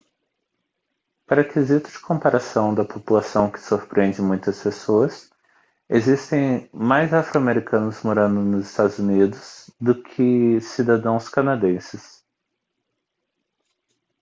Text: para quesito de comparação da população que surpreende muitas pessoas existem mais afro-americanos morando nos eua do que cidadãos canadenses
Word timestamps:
para 1.27 1.43
quesito 1.47 1.91
de 1.91 1.99
comparação 1.99 2.73
da 2.73 2.83
população 2.83 3.51
que 3.51 3.59
surpreende 3.59 4.19
muitas 4.19 4.63
pessoas 4.63 5.29
existem 5.87 6.67
mais 6.73 7.13
afro-americanos 7.13 8.01
morando 8.01 8.39
nos 8.41 8.75
eua 8.79 8.87
do 9.79 10.01
que 10.01 10.59
cidadãos 10.59 11.29
canadenses 11.29 12.25